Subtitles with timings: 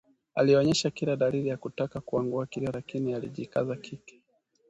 [0.35, 4.21] Alionyesha kila dalili ya kutaka kuangua kilio lakini alijikaza kike